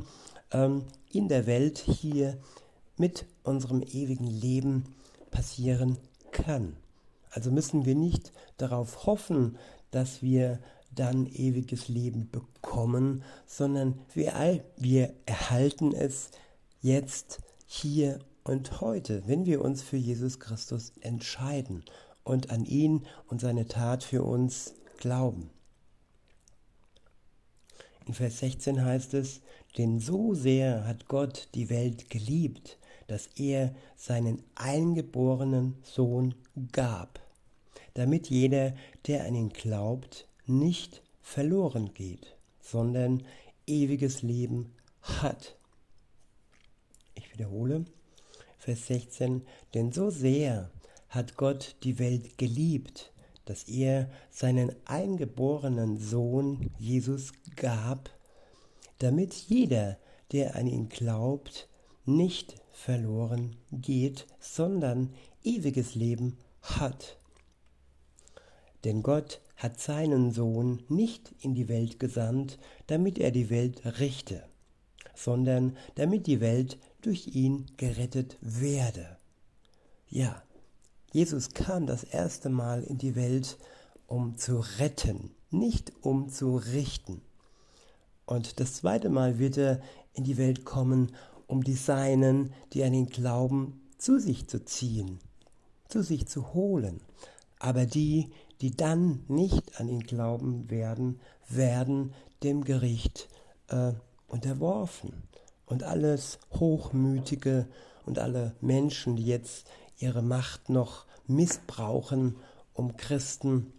ähm, 0.52 0.84
in 1.12 1.28
der 1.28 1.48
Welt 1.48 1.80
hier 1.80 2.38
mit 2.98 3.26
unserem 3.44 3.82
ewigen 3.82 4.28
Leben 4.28 4.96
passieren 5.32 5.98
kann. 6.32 6.76
Also 7.34 7.52
müssen 7.52 7.86
wir 7.86 7.96
nicht 7.96 8.32
darauf 8.58 9.06
hoffen, 9.06 9.58
dass 9.92 10.22
wir 10.22 10.60
dann 10.94 11.26
ewiges 11.26 11.88
Leben 11.88 12.30
bekommen, 12.30 13.24
sondern 13.48 14.00
wir, 14.14 14.64
wir 14.78 15.14
erhalten 15.26 15.94
es 15.94 16.30
jetzt, 16.82 17.40
hier 17.66 18.20
und 18.44 18.82
heute, 18.82 19.24
wenn 19.26 19.48
wir 19.48 19.62
uns 19.62 19.82
für 19.82 19.98
Jesus 19.98 20.40
Christus 20.40 20.94
entscheiden 21.02 21.84
und 22.24 22.52
an 22.52 22.66
ihn 22.66 23.08
und 23.28 23.42
seine 23.42 23.68
Tat 23.68 24.04
für 24.04 24.22
uns 24.22 24.76
glauben. 24.98 25.50
In 28.06 28.14
Vers 28.14 28.40
16 28.40 28.84
heißt 28.84 29.16
es, 29.16 29.42
denn 29.78 30.00
so 30.00 30.36
sehr 30.36 30.86
hat 30.86 31.08
Gott 31.08 31.48
die 31.56 31.70
Welt 31.72 32.12
geliebt, 32.12 32.78
dass 33.08 33.28
er 33.36 33.74
seinen 33.96 34.44
eingeborenen 34.56 35.76
Sohn 35.84 36.36
gab, 36.72 37.20
damit 37.94 38.30
jeder, 38.30 38.74
der 39.08 39.26
an 39.26 39.36
ihn 39.36 39.50
glaubt, 39.50 40.28
nicht 40.46 41.02
verloren 41.22 41.94
geht, 41.94 42.36
sondern 42.62 43.24
ewiges 43.68 44.22
Leben 44.22 44.74
hat. 45.02 45.56
Ich 47.16 47.32
wiederhole, 47.34 47.86
Vers 48.58 48.88
16, 48.88 49.44
denn 49.74 49.92
so 49.92 50.10
sehr 50.10 50.70
hat 51.10 51.38
Gott 51.38 51.76
die 51.84 52.00
Welt 52.00 52.38
geliebt, 52.38 53.12
dass 53.46 53.64
er 53.64 54.10
seinen 54.30 54.74
eingeborenen 54.86 56.00
Sohn 56.00 56.72
Jesus 56.80 57.34
gab, 57.56 58.10
damit 59.00 59.34
jeder, 59.34 59.98
der 60.32 60.56
an 60.56 60.68
ihn 60.68 60.90
glaubt, 60.90 61.68
nicht 62.06 62.56
verloren 62.74 63.56
geht, 63.72 64.28
sondern 64.40 65.14
ewiges 65.44 65.96
Leben 65.96 66.38
hat. 66.62 67.18
Denn 68.84 69.02
Gott 69.04 69.40
hat 69.56 69.80
seinen 69.80 70.32
Sohn 70.32 70.84
nicht 70.90 71.34
in 71.40 71.56
die 71.56 71.70
Welt 71.70 72.00
gesandt, 72.00 72.60
damit 72.88 73.18
er 73.18 73.32
die 73.32 73.50
Welt 73.50 73.82
richte, 74.00 74.44
sondern 75.16 75.78
damit 75.96 76.28
die 76.28 76.42
Welt 76.42 76.78
durch 77.02 77.28
ihn 77.28 77.68
gerettet 77.78 78.38
werde. 78.42 79.18
Ja, 80.10 80.44
Jesus 81.14 81.52
kam 81.52 81.86
das 81.86 82.04
erste 82.04 82.50
Mal 82.50 82.84
in 82.84 82.98
die 82.98 83.16
Welt, 83.16 83.58
um 84.08 84.38
zu 84.38 84.64
retten, 84.80 85.32
nicht 85.52 85.94
um 86.02 86.28
zu 86.30 86.58
richten. 86.58 87.22
Und 88.26 88.60
das 88.60 88.76
zweite 88.76 89.10
Mal 89.10 89.38
wird 89.38 89.58
er 89.58 89.82
in 90.14 90.24
die 90.24 90.38
Welt 90.38 90.66
kommen, 90.66 91.12
um 91.54 91.64
die 91.64 91.76
Seinen, 91.76 92.52
die 92.74 92.84
an 92.84 92.96
ihn 92.96 93.06
glauben, 93.06 93.80
zu 94.00 94.20
sich 94.20 94.48
zu 94.48 94.66
ziehen, 94.66 95.20
zu 95.88 96.02
sich 96.02 96.26
zu 96.26 96.56
holen. 96.56 97.00
Aber 97.60 97.86
die, 97.86 98.32
die 98.60 98.72
dann 98.72 99.24
nicht 99.28 99.80
an 99.80 99.88
ihn 99.88 100.02
glauben 100.02 100.72
werden, 100.72 101.20
werden 101.48 102.16
dem 102.42 102.64
Gericht 102.64 103.30
äh, 103.68 103.92
unterworfen. 104.28 105.14
Und 105.68 105.84
alles 105.84 106.40
Hochmütige 106.56 107.68
und 108.04 108.18
alle 108.18 108.56
Menschen, 108.60 109.16
die 109.16 109.28
jetzt 109.28 109.68
ihre 110.00 110.24
Macht 110.24 110.70
noch 110.72 111.06
missbrauchen, 111.28 112.36
um 112.74 112.98
Christen 112.98 113.72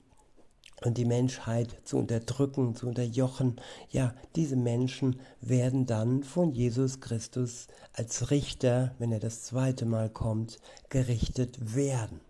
und 0.85 0.99
die 0.99 1.05
Menschheit 1.05 1.75
zu 1.85 1.97
unterdrücken, 1.97 2.75
zu 2.75 2.87
unterjochen. 2.87 3.61
Ja, 3.91 4.15
diese 4.37 4.57
Menschen 4.57 5.19
werden 5.41 5.87
dann 5.87 6.23
von 6.23 6.53
Jesus 6.53 7.01
Christus 7.01 7.69
als 7.95 8.31
Richter, 8.31 8.95
wenn 8.99 9.11
er 9.11 9.21
das 9.21 9.43
zweite 9.43 9.87
Mal 9.87 10.11
kommt, 10.11 10.59
gerichtet 10.91 11.75
werden. 11.75 12.21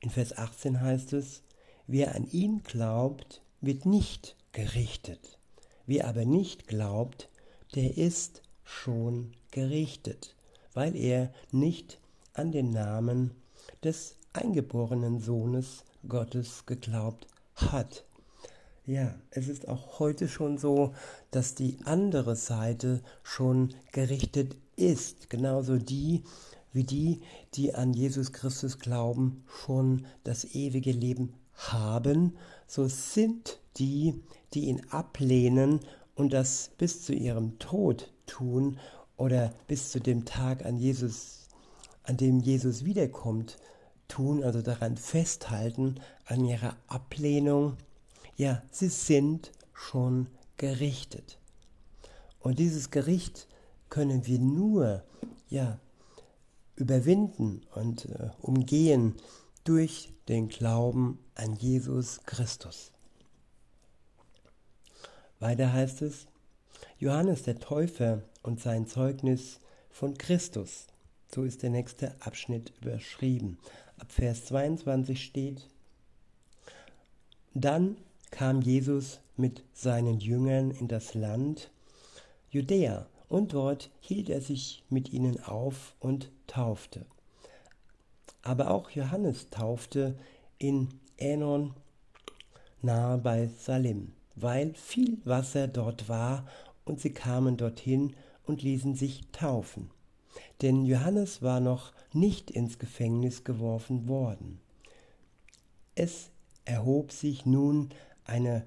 In 0.00 0.10
Vers 0.10 0.36
18 0.36 0.80
heißt 0.80 1.12
es, 1.12 1.42
wer 1.86 2.14
an 2.14 2.26
ihn 2.30 2.62
glaubt, 2.62 3.42
wird 3.60 3.86
nicht 3.86 4.36
gerichtet. 4.52 5.38
Wer 5.86 6.08
aber 6.08 6.24
nicht 6.24 6.66
glaubt, 6.66 7.28
der 7.74 7.96
ist 7.96 8.42
schon 8.64 9.32
gerichtet, 9.50 10.34
weil 10.72 10.96
er 10.96 11.32
nicht 11.50 12.00
an 12.32 12.52
den 12.52 12.70
Namen 12.70 13.32
des 13.84 14.16
eingeborenen 14.32 15.20
Sohnes 15.20 15.84
Gottes 16.08 16.66
geglaubt 16.66 17.26
hat. 17.54 18.04
Ja, 18.84 19.14
es 19.30 19.46
ist 19.48 19.68
auch 19.68 20.00
heute 20.00 20.26
schon 20.26 20.58
so, 20.58 20.92
dass 21.30 21.54
die 21.54 21.78
andere 21.84 22.34
Seite 22.34 23.00
schon 23.22 23.74
gerichtet 23.92 24.56
ist. 24.74 25.30
Genauso 25.30 25.76
die, 25.76 26.24
wie 26.72 26.82
die, 26.82 27.20
die 27.54 27.74
an 27.74 27.92
Jesus 27.92 28.32
Christus 28.32 28.78
glauben, 28.78 29.44
schon 29.46 30.06
das 30.24 30.44
ewige 30.44 30.90
Leben 30.90 31.34
haben, 31.54 32.36
so 32.66 32.88
sind 32.88 33.60
die, 33.76 34.20
die 34.54 34.66
ihn 34.66 34.82
ablehnen 34.90 35.80
und 36.16 36.32
das 36.32 36.70
bis 36.76 37.04
zu 37.04 37.12
ihrem 37.12 37.58
Tod 37.58 38.12
tun 38.26 38.78
oder 39.16 39.52
bis 39.68 39.90
zu 39.92 40.00
dem 40.00 40.24
Tag 40.24 40.64
an 40.64 40.76
Jesus, 40.76 41.48
an 42.02 42.16
dem 42.16 42.40
Jesus 42.40 42.84
wiederkommt, 42.84 43.58
tun, 44.12 44.44
also 44.44 44.60
daran 44.60 44.96
festhalten, 44.96 45.96
an 46.26 46.44
ihrer 46.44 46.76
Ablehnung, 46.86 47.78
ja, 48.36 48.62
sie 48.70 48.88
sind 48.88 49.52
schon 49.72 50.26
gerichtet. 50.58 51.38
Und 52.40 52.58
dieses 52.58 52.90
Gericht 52.90 53.48
können 53.88 54.26
wir 54.26 54.38
nur, 54.38 55.02
ja, 55.48 55.78
überwinden 56.76 57.62
und 57.74 58.06
äh, 58.06 58.30
umgehen 58.40 59.14
durch 59.64 60.12
den 60.28 60.48
Glauben 60.48 61.18
an 61.34 61.54
Jesus 61.54 62.20
Christus. 62.24 62.90
Weiter 65.38 65.72
heißt 65.72 66.02
es, 66.02 66.26
Johannes 66.98 67.44
der 67.44 67.58
Täufer 67.58 68.22
und 68.42 68.60
sein 68.60 68.86
Zeugnis 68.86 69.58
von 69.90 70.16
Christus. 70.18 70.86
So 71.34 71.44
ist 71.44 71.62
der 71.62 71.70
nächste 71.70 72.14
Abschnitt 72.20 72.72
überschrieben. 72.80 73.58
Ab 73.98 74.10
Vers 74.10 74.46
22 74.46 75.22
steht, 75.22 75.68
dann 77.54 77.96
kam 78.30 78.62
Jesus 78.62 79.20
mit 79.36 79.62
seinen 79.72 80.20
Jüngern 80.20 80.70
in 80.70 80.88
das 80.88 81.14
Land 81.14 81.70
Judäa 82.50 83.06
und 83.28 83.54
dort 83.54 83.90
hielt 84.00 84.28
er 84.28 84.40
sich 84.40 84.84
mit 84.90 85.12
ihnen 85.12 85.42
auf 85.42 85.94
und 86.00 86.30
taufte. 86.46 87.06
Aber 88.42 88.70
auch 88.70 88.90
Johannes 88.90 89.50
taufte 89.50 90.18
in 90.58 90.88
Änon 91.16 91.74
nahe 92.82 93.18
bei 93.18 93.48
Salim, 93.58 94.12
weil 94.34 94.74
viel 94.74 95.18
Wasser 95.24 95.68
dort 95.68 96.08
war 96.08 96.46
und 96.84 97.00
sie 97.00 97.12
kamen 97.12 97.56
dorthin 97.56 98.14
und 98.44 98.62
ließen 98.62 98.94
sich 98.94 99.22
taufen. 99.32 99.90
Denn 100.60 100.84
Johannes 100.84 101.42
war 101.42 101.60
noch 101.60 101.92
nicht 102.12 102.50
ins 102.50 102.78
Gefängnis 102.78 103.44
geworfen 103.44 104.08
worden. 104.08 104.60
Es 105.94 106.30
erhob 106.64 107.12
sich 107.12 107.44
nun 107.44 107.90
eine 108.24 108.64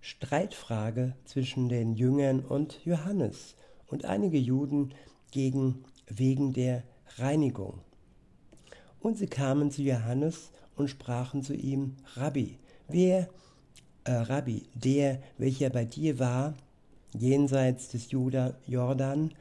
Streitfrage 0.00 1.14
zwischen 1.24 1.68
den 1.68 1.94
Jüngern 1.94 2.40
und 2.40 2.84
Johannes 2.84 3.56
und 3.88 4.04
einige 4.04 4.38
Juden 4.38 4.94
gegen 5.30 5.84
wegen 6.06 6.52
der 6.52 6.82
Reinigung. 7.16 7.80
Und 9.00 9.18
sie 9.18 9.26
kamen 9.26 9.70
zu 9.70 9.82
Johannes 9.82 10.50
und 10.76 10.88
sprachen 10.88 11.42
zu 11.42 11.54
ihm, 11.54 11.96
Rabbi, 12.14 12.58
wer, 12.88 13.28
äh, 14.04 14.12
Rabbi, 14.12 14.64
der, 14.74 15.20
welcher 15.36 15.70
bei 15.70 15.84
dir 15.84 16.18
war, 16.18 16.54
jenseits 17.12 17.88
des 17.88 18.10
Juda, 18.10 18.54
Jordan, 18.66 19.32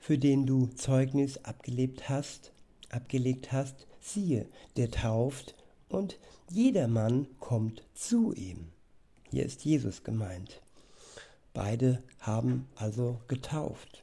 für 0.00 0.18
den 0.18 0.46
du 0.46 0.66
Zeugnis 0.66 1.44
abgelebt 1.44 2.08
hast, 2.08 2.52
abgelegt 2.88 3.52
hast, 3.52 3.86
siehe, 4.00 4.48
der 4.76 4.90
tauft 4.90 5.54
und 5.88 6.18
jedermann 6.50 7.28
kommt 7.38 7.84
zu 7.94 8.32
ihm. 8.32 8.72
Hier 9.30 9.44
ist 9.44 9.64
Jesus 9.64 10.02
gemeint. 10.02 10.60
Beide 11.52 12.02
haben 12.18 12.66
also 12.74 13.20
getauft. 13.28 14.02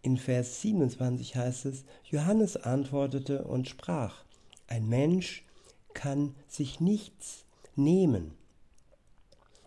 In 0.00 0.16
Vers 0.16 0.62
27 0.62 1.36
heißt 1.36 1.66
es, 1.66 1.84
Johannes 2.04 2.56
antwortete 2.56 3.44
und 3.44 3.68
sprach, 3.68 4.24
ein 4.66 4.88
Mensch 4.88 5.44
kann 5.94 6.34
sich 6.48 6.80
nichts 6.80 7.44
nehmen. 7.76 8.32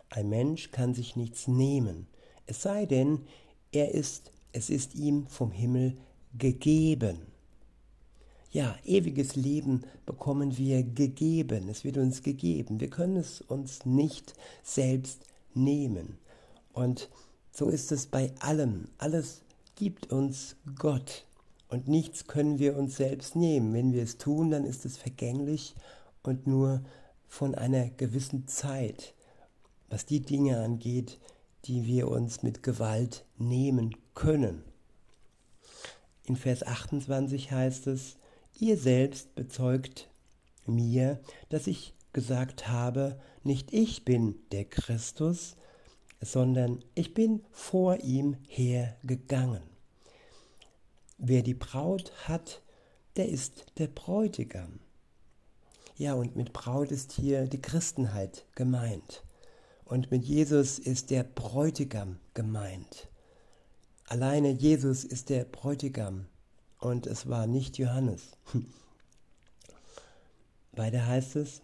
Ein 0.08 0.28
Mensch 0.28 0.70
kann 0.70 0.94
sich 0.94 1.14
nichts 1.16 1.46
nehmen, 1.46 2.06
es 2.46 2.62
sei 2.62 2.86
denn, 2.86 3.26
er 3.72 3.92
ist, 3.92 4.30
es 4.56 4.70
ist 4.70 4.94
ihm 4.94 5.26
vom 5.26 5.50
Himmel 5.50 5.98
gegeben. 6.38 7.18
Ja, 8.50 8.74
ewiges 8.84 9.36
Leben 9.36 9.82
bekommen 10.06 10.56
wir 10.56 10.82
gegeben, 10.82 11.68
es 11.68 11.84
wird 11.84 11.98
uns 11.98 12.22
gegeben. 12.22 12.80
Wir 12.80 12.88
können 12.88 13.16
es 13.16 13.42
uns 13.42 13.84
nicht 13.84 14.32
selbst 14.62 15.26
nehmen. 15.52 16.16
Und 16.72 17.10
so 17.52 17.68
ist 17.68 17.92
es 17.92 18.06
bei 18.06 18.32
allem. 18.38 18.88
Alles 18.96 19.42
gibt 19.74 20.10
uns 20.10 20.56
Gott 20.78 21.26
und 21.68 21.86
nichts 21.86 22.26
können 22.26 22.58
wir 22.58 22.78
uns 22.78 22.96
selbst 22.96 23.36
nehmen. 23.36 23.74
Wenn 23.74 23.92
wir 23.92 24.02
es 24.02 24.16
tun, 24.16 24.50
dann 24.50 24.64
ist 24.64 24.86
es 24.86 24.96
vergänglich 24.96 25.74
und 26.22 26.46
nur 26.46 26.82
von 27.28 27.54
einer 27.54 27.90
gewissen 27.90 28.48
Zeit, 28.48 29.12
was 29.90 30.06
die 30.06 30.20
Dinge 30.20 30.60
angeht, 30.60 31.18
die 31.66 31.86
wir 31.86 32.08
uns 32.08 32.42
mit 32.42 32.62
Gewalt 32.62 33.24
nehmen 33.38 33.96
können. 34.14 34.62
In 36.24 36.36
Vers 36.36 36.62
28 36.64 37.50
heißt 37.52 37.86
es, 37.86 38.16
ihr 38.58 38.76
selbst 38.76 39.34
bezeugt 39.34 40.08
mir, 40.66 41.20
dass 41.48 41.66
ich 41.66 41.94
gesagt 42.12 42.68
habe, 42.68 43.20
nicht 43.42 43.72
ich 43.72 44.04
bin 44.04 44.36
der 44.52 44.64
Christus, 44.64 45.56
sondern 46.20 46.84
ich 46.94 47.14
bin 47.14 47.44
vor 47.50 47.98
ihm 47.98 48.36
hergegangen. 48.48 49.62
Wer 51.18 51.42
die 51.42 51.54
Braut 51.54 52.12
hat, 52.28 52.62
der 53.16 53.28
ist 53.28 53.66
der 53.78 53.88
Bräutigam. 53.88 54.80
Ja, 55.96 56.14
und 56.14 56.36
mit 56.36 56.52
Braut 56.52 56.90
ist 56.90 57.12
hier 57.12 57.46
die 57.46 57.60
Christenheit 57.60 58.44
gemeint. 58.54 59.22
Und 59.86 60.10
mit 60.10 60.24
Jesus 60.24 60.80
ist 60.80 61.10
der 61.10 61.22
Bräutigam 61.22 62.18
gemeint. 62.34 63.06
Alleine 64.08 64.50
Jesus 64.50 65.04
ist 65.04 65.30
der 65.30 65.44
Bräutigam 65.44 66.26
und 66.80 67.06
es 67.06 67.28
war 67.28 67.46
nicht 67.46 67.78
Johannes. 67.78 68.32
Weiter 70.72 71.06
heißt 71.06 71.36
es, 71.36 71.62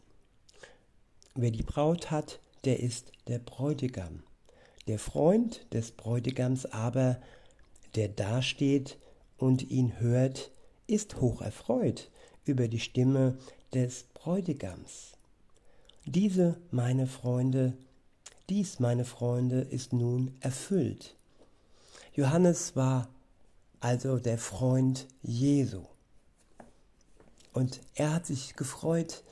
wer 1.35 1.51
die 1.51 1.65
Braut 1.65 2.13
hat, 2.13 2.39
der 2.65 2.79
ist 2.79 3.11
der 3.27 3.41
Bräutigam. 3.41 4.23
Der 4.87 5.01
Freund 5.01 5.67
des 5.73 5.91
Bräutigams 5.91 6.65
aber, 6.67 7.21
der 7.97 8.09
dasteht 8.09 8.99
und 9.37 9.69
ihn 9.69 9.99
hört, 9.99 10.53
ist 10.87 11.21
hoch 11.21 11.43
erfreut 11.43 12.09
über 12.45 12.69
die 12.69 12.81
Stimme 12.81 13.37
des 13.75 14.05
Bräutigams. 14.15 15.13
Diese, 16.05 16.61
meine 16.71 17.09
Freunde, 17.09 17.77
dies, 18.49 18.81
meine 18.81 19.05
Freunde, 19.05 19.61
ist 19.61 19.93
nun 19.93 20.35
erfüllt. 20.41 21.17
Johannes 22.15 22.77
war 22.77 23.09
also 23.81 24.19
der 24.19 24.39
Freund 24.39 25.07
Jesu. 25.23 25.85
Und 27.53 27.81
er 27.95 28.15
hat 28.15 28.27
sich 28.27 28.55
gefreut, 28.57 29.25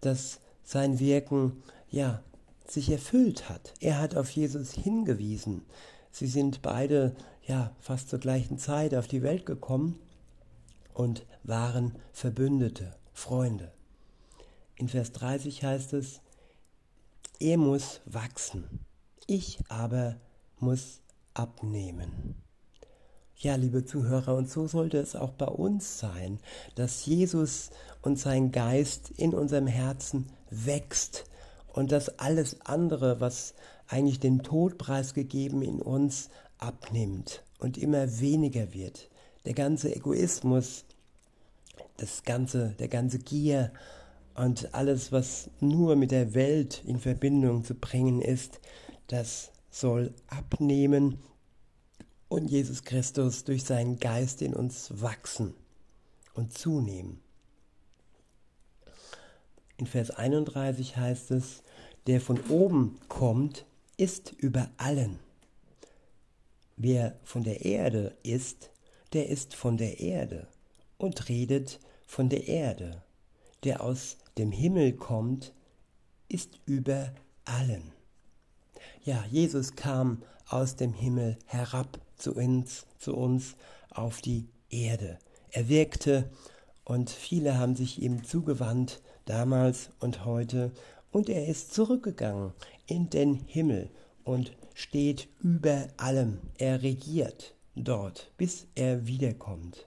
dass 0.00 0.40
sein 0.64 0.98
Wirken 0.98 1.62
ja 1.90 2.22
sich 2.66 2.90
erfüllt 2.90 3.48
hat. 3.48 3.74
Er 3.80 3.98
hat 3.98 4.16
auf 4.16 4.30
Jesus 4.30 4.72
hingewiesen. 4.72 5.62
Sie 6.10 6.26
sind 6.26 6.62
beide 6.62 7.14
ja 7.46 7.74
fast 7.80 8.08
zur 8.08 8.18
gleichen 8.18 8.58
Zeit 8.58 8.94
auf 8.94 9.08
die 9.08 9.22
Welt 9.22 9.46
gekommen 9.46 9.98
und 10.94 11.24
waren 11.42 11.96
Verbündete, 12.12 12.94
Freunde. 13.12 13.72
In 14.76 14.88
Vers 14.88 15.12
30 15.12 15.64
heißt 15.64 15.92
es, 15.94 16.20
er 17.42 17.58
muss 17.58 18.00
wachsen, 18.06 18.86
ich 19.26 19.58
aber 19.68 20.16
muss 20.60 21.00
abnehmen. 21.34 22.36
Ja, 23.36 23.56
liebe 23.56 23.84
Zuhörer, 23.84 24.36
und 24.36 24.48
so 24.48 24.68
sollte 24.68 24.98
es 24.98 25.16
auch 25.16 25.32
bei 25.32 25.46
uns 25.46 25.98
sein, 25.98 26.38
dass 26.76 27.04
Jesus 27.04 27.70
und 28.00 28.16
sein 28.16 28.52
Geist 28.52 29.10
in 29.10 29.34
unserem 29.34 29.66
Herzen 29.66 30.28
wächst 30.50 31.24
und 31.72 31.90
dass 31.90 32.20
alles 32.20 32.60
andere, 32.60 33.18
was 33.18 33.54
eigentlich 33.88 34.20
den 34.20 34.44
Tod 34.44 34.78
preisgegeben 34.78 35.62
in 35.62 35.82
uns 35.82 36.28
abnimmt 36.58 37.42
und 37.58 37.76
immer 37.76 38.20
weniger 38.20 38.72
wird. 38.72 39.10
Der 39.46 39.54
ganze 39.54 39.92
Egoismus, 39.96 40.84
das 41.96 42.22
ganze, 42.22 42.76
der 42.78 42.88
ganze 42.88 43.18
Gier 43.18 43.72
und 44.34 44.74
alles, 44.74 45.12
was 45.12 45.50
nur 45.60 45.96
mit 45.96 46.10
der 46.10 46.34
Welt 46.34 46.82
in 46.86 46.98
Verbindung 46.98 47.64
zu 47.64 47.74
bringen 47.74 48.20
ist, 48.20 48.60
das 49.08 49.52
soll 49.70 50.14
abnehmen 50.28 51.18
und 52.28 52.50
Jesus 52.50 52.82
Christus 52.82 53.44
durch 53.44 53.64
seinen 53.64 53.98
Geist 53.98 54.42
in 54.42 54.54
uns 54.54 55.02
wachsen 55.02 55.54
und 56.34 56.56
zunehmen. 56.56 57.20
In 59.76 59.86
Vers 59.86 60.10
31 60.10 60.96
heißt 60.96 61.30
es, 61.32 61.62
der 62.06 62.20
von 62.20 62.40
oben 62.48 62.98
kommt, 63.08 63.66
ist 63.96 64.32
über 64.32 64.70
allen. 64.76 65.18
Wer 66.76 67.18
von 67.22 67.44
der 67.44 67.64
Erde 67.64 68.16
ist, 68.22 68.70
der 69.12 69.28
ist 69.28 69.54
von 69.54 69.76
der 69.76 70.00
Erde 70.00 70.48
und 70.98 71.28
redet 71.28 71.80
von 72.06 72.28
der 72.28 72.48
Erde. 72.48 73.02
Der 73.64 73.82
aus 73.82 74.16
dem 74.38 74.52
Himmel 74.52 74.94
kommt, 74.94 75.54
ist 76.28 76.60
über 76.66 77.12
allen. 77.44 77.92
Ja, 79.04 79.24
Jesus 79.30 79.76
kam 79.76 80.22
aus 80.46 80.76
dem 80.76 80.92
Himmel 80.92 81.38
herab 81.46 82.00
zu 82.16 82.34
uns, 82.34 82.86
zu 82.98 83.16
uns 83.16 83.56
auf 83.90 84.20
die 84.20 84.48
Erde. 84.70 85.18
Er 85.50 85.68
wirkte 85.68 86.30
und 86.84 87.10
viele 87.10 87.58
haben 87.58 87.76
sich 87.76 88.00
ihm 88.00 88.24
zugewandt, 88.24 89.02
damals 89.24 89.90
und 90.00 90.24
heute, 90.24 90.72
und 91.10 91.28
er 91.28 91.46
ist 91.46 91.74
zurückgegangen 91.74 92.52
in 92.86 93.10
den 93.10 93.34
Himmel 93.34 93.90
und 94.24 94.52
steht 94.74 95.28
über 95.40 95.88
allem. 95.96 96.38
Er 96.58 96.82
regiert 96.82 97.54
dort, 97.74 98.32
bis 98.36 98.66
er 98.74 99.06
wiederkommt. 99.06 99.86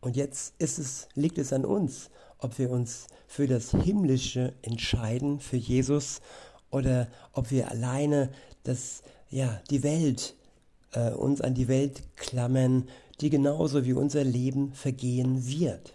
Und 0.00 0.16
jetzt 0.16 0.54
es, 0.58 1.08
liegt 1.14 1.38
es 1.38 1.52
an 1.52 1.64
uns, 1.64 2.10
ob 2.38 2.58
wir 2.58 2.70
uns 2.70 3.06
für 3.26 3.46
das 3.46 3.70
Himmlische 3.70 4.54
entscheiden, 4.62 5.40
für 5.40 5.56
Jesus, 5.56 6.20
oder 6.70 7.08
ob 7.32 7.50
wir 7.50 7.70
alleine 7.70 8.30
das 8.62 9.02
ja, 9.28 9.60
die 9.70 9.82
Welt, 9.82 10.34
äh, 10.92 11.10
uns 11.10 11.40
an 11.40 11.54
die 11.54 11.68
Welt 11.68 12.02
klammern, 12.16 12.88
die 13.20 13.30
genauso 13.30 13.84
wie 13.84 13.92
unser 13.92 14.24
Leben 14.24 14.72
vergehen 14.72 15.46
wird. 15.46 15.94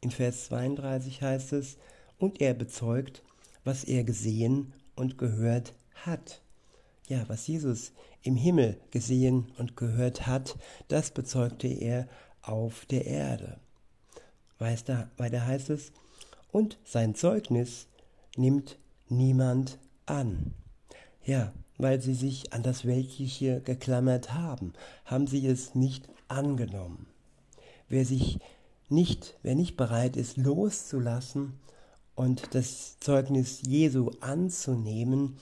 In 0.00 0.10
Vers 0.10 0.46
32 0.46 1.22
heißt 1.22 1.52
es, 1.54 1.78
und 2.18 2.40
er 2.40 2.54
bezeugt, 2.54 3.22
was 3.64 3.84
er 3.84 4.04
gesehen 4.04 4.72
und 4.94 5.18
gehört 5.18 5.72
hat. 5.94 6.42
Ja, 7.08 7.24
was 7.28 7.46
Jesus 7.46 7.92
im 8.22 8.36
Himmel 8.36 8.78
gesehen 8.90 9.52
und 9.58 9.76
gehört 9.76 10.26
hat, 10.26 10.56
das 10.88 11.10
bezeugte 11.10 11.68
er 11.68 12.08
auf 12.46 12.86
der 12.86 13.06
Erde. 13.06 13.58
weiter 14.58 15.46
heißt 15.46 15.70
es, 15.70 15.92
und 16.52 16.78
sein 16.84 17.14
Zeugnis 17.14 17.88
nimmt 18.36 18.78
niemand 19.08 19.78
an. 20.06 20.54
Ja, 21.24 21.52
weil 21.78 22.00
sie 22.00 22.14
sich 22.14 22.52
an 22.52 22.62
das 22.62 22.84
Weltliche 22.84 23.60
geklammert 23.60 24.32
haben, 24.32 24.72
haben 25.04 25.26
sie 25.26 25.46
es 25.46 25.74
nicht 25.74 26.08
angenommen. 26.28 27.06
Wer 27.88 28.04
sich 28.04 28.38
nicht, 28.88 29.36
wer 29.42 29.54
nicht 29.54 29.76
bereit 29.76 30.16
ist, 30.16 30.36
loszulassen 30.36 31.58
und 32.14 32.54
das 32.54 32.98
Zeugnis 33.00 33.62
Jesu 33.62 34.10
anzunehmen, 34.20 35.38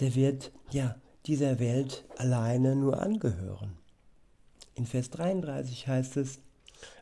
der 0.00 0.14
wird 0.14 0.52
ja 0.70 0.96
dieser 1.26 1.58
Welt 1.58 2.04
alleine 2.18 2.76
nur 2.76 3.00
angehören. 3.00 3.83
In 4.74 4.86
Vers 4.86 5.10
33 5.10 5.86
heißt 5.86 6.16
es, 6.16 6.40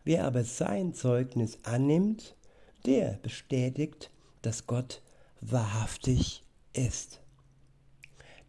wer 0.04 0.24
aber 0.26 0.44
sein 0.44 0.94
Zeugnis 0.94 1.58
annimmt, 1.62 2.36
der 2.84 3.18
bestätigt, 3.22 4.10
dass 4.42 4.66
Gott 4.66 5.02
wahrhaftig 5.40 6.44
ist. 6.72 7.20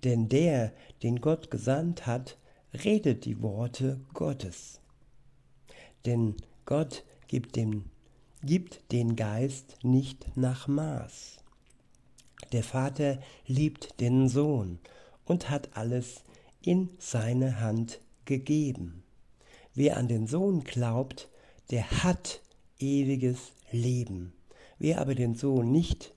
Denn 0.03 0.27
der, 0.27 0.73
den 1.01 1.21
Gott 1.21 1.49
gesandt 1.49 2.05
hat, 2.05 2.37
redet 2.83 3.25
die 3.25 3.41
Worte 3.41 3.99
Gottes. 4.13 4.81
Denn 6.05 6.35
Gott 6.65 7.03
gibt, 7.27 7.55
dem, 7.55 7.85
gibt 8.41 8.91
den 8.91 9.15
Geist 9.15 9.77
nicht 9.83 10.35
nach 10.35 10.67
Maß. 10.67 11.37
Der 12.51 12.63
Vater 12.63 13.19
liebt 13.47 13.99
den 14.01 14.27
Sohn 14.27 14.79
und 15.25 15.49
hat 15.49 15.77
alles 15.77 16.23
in 16.61 16.89
seine 16.99 17.61
Hand 17.61 18.01
gegeben. 18.25 19.02
Wer 19.75 19.97
an 19.97 20.07
den 20.07 20.27
Sohn 20.27 20.63
glaubt, 20.63 21.29
der 21.71 22.03
hat 22.03 22.41
ewiges 22.79 23.53
Leben. 23.71 24.33
Wer 24.77 25.01
aber 25.01 25.15
den 25.15 25.35
Sohn 25.35 25.71
nicht, 25.71 26.13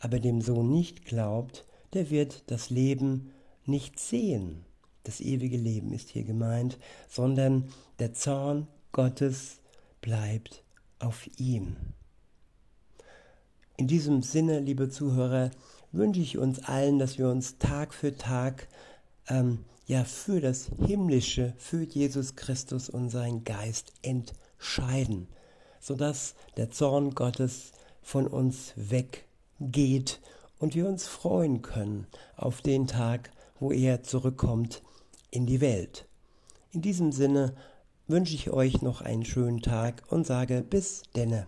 aber 0.00 0.20
dem 0.20 0.40
Sohn 0.40 0.70
nicht 0.70 1.04
glaubt, 1.04 1.66
der 1.92 2.10
wird 2.10 2.44
das 2.50 2.70
Leben 2.70 3.32
nicht 3.64 3.98
sehen. 3.98 4.64
Das 5.04 5.20
ewige 5.20 5.56
Leben 5.56 5.92
ist 5.92 6.08
hier 6.08 6.24
gemeint, 6.24 6.78
sondern 7.08 7.68
der 7.98 8.12
Zorn 8.12 8.66
Gottes 8.92 9.60
bleibt 10.00 10.62
auf 10.98 11.28
ihm. 11.38 11.76
In 13.76 13.86
diesem 13.86 14.22
Sinne, 14.22 14.60
liebe 14.60 14.88
Zuhörer, 14.88 15.50
wünsche 15.92 16.20
ich 16.20 16.38
uns 16.38 16.64
allen, 16.64 16.98
dass 16.98 17.18
wir 17.18 17.28
uns 17.28 17.58
Tag 17.58 17.92
für 17.92 18.16
Tag 18.16 18.68
ähm, 19.28 19.64
ja 19.86 20.04
für 20.04 20.40
das 20.40 20.70
Himmlische, 20.84 21.54
für 21.56 21.82
Jesus 21.82 22.36
Christus 22.36 22.88
und 22.88 23.08
seinen 23.08 23.44
Geist 23.44 23.92
entscheiden, 24.02 25.28
sodass 25.80 26.34
der 26.56 26.70
Zorn 26.70 27.14
Gottes 27.14 27.72
von 28.02 28.26
uns 28.26 28.72
weggeht 28.76 30.20
und 30.58 30.74
wir 30.74 30.88
uns 30.88 31.06
freuen 31.06 31.62
können 31.62 32.06
auf 32.36 32.62
den 32.62 32.86
Tag, 32.86 33.30
wo 33.60 33.72
er 33.72 34.02
zurückkommt 34.02 34.82
in 35.30 35.46
die 35.46 35.60
Welt. 35.60 36.06
In 36.72 36.82
diesem 36.82 37.12
Sinne 37.12 37.54
wünsche 38.06 38.34
ich 38.34 38.50
euch 38.50 38.82
noch 38.82 39.00
einen 39.00 39.24
schönen 39.24 39.62
Tag 39.62 40.02
und 40.08 40.26
sage 40.26 40.62
bis 40.68 41.02
denne. 41.14 41.46